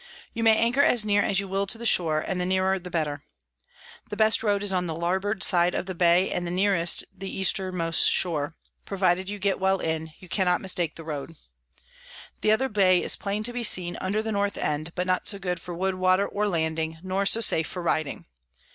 You 0.33 0.41
may 0.43 0.57
anchor 0.57 0.81
as 0.81 1.05
near 1.05 1.21
as 1.21 1.39
you 1.39 1.47
will 1.47 1.67
to 1.67 1.77
the 1.77 1.85
shore, 1.85 2.21
and 2.21 2.41
the 2.41 2.45
nearer 2.47 2.79
the 2.79 2.89
better. 2.89 3.21
The 4.09 4.17
best 4.17 4.41
Road 4.41 4.63
is 4.63 4.73
on 4.73 4.87
the 4.87 4.95
Larboard 4.95 5.43
side 5.43 5.75
of 5.75 5.85
the 5.85 5.93
Bay, 5.93 6.31
and 6.31 6.43
nearest 6.45 7.05
the 7.15 7.29
Eastermost 7.29 8.09
Shore: 8.09 8.55
provided 8.83 9.29
you 9.29 9.37
get 9.37 9.59
well 9.59 9.79
in, 9.79 10.11
you 10.17 10.27
cannot 10.27 10.59
mistake 10.59 10.95
the 10.95 11.03
Road. 11.03 11.35
The 12.39 12.51
other 12.51 12.67
Bay 12.67 13.03
is 13.03 13.15
plain 13.15 13.43
to 13.43 13.53
be 13.53 13.63
seen 13.63 13.95
under 14.01 14.23
the 14.23 14.31
North 14.31 14.57
end, 14.57 14.91
but 14.95 15.05
not 15.05 15.27
so 15.27 15.37
good 15.37 15.61
for 15.61 15.75
Wood, 15.75 15.93
Water, 15.93 16.27
or 16.27 16.47
Landing, 16.47 16.97
nor 17.03 17.27
so 17.27 17.39
safe 17.39 17.67
for 17.67 17.83
riding. 17.83 18.25